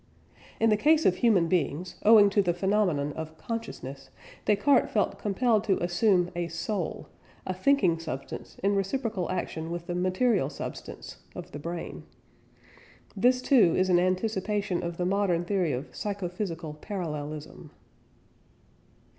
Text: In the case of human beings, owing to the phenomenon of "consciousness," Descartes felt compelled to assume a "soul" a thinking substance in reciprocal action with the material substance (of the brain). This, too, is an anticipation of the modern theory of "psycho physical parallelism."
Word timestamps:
In 0.59 0.71
the 0.71 0.77
case 0.81 1.05
of 1.05 1.17
human 1.17 1.47
beings, 1.47 1.97
owing 2.01 2.31
to 2.31 2.41
the 2.41 2.55
phenomenon 2.55 3.13
of 3.13 3.37
"consciousness," 3.37 4.09
Descartes 4.45 4.89
felt 4.91 5.19
compelled 5.19 5.63
to 5.65 5.77
assume 5.77 6.31
a 6.35 6.47
"soul" 6.47 7.07
a 7.45 7.53
thinking 7.53 7.99
substance 7.99 8.57
in 8.63 8.73
reciprocal 8.75 9.29
action 9.29 9.69
with 9.69 9.85
the 9.85 9.93
material 9.93 10.49
substance 10.49 11.17
(of 11.35 11.51
the 11.51 11.59
brain). 11.59 12.01
This, 13.15 13.43
too, 13.43 13.75
is 13.75 13.89
an 13.91 13.99
anticipation 13.99 14.81
of 14.81 14.97
the 14.97 15.05
modern 15.05 15.45
theory 15.45 15.71
of 15.71 15.93
"psycho 15.95 16.29
physical 16.29 16.73
parallelism." 16.73 17.69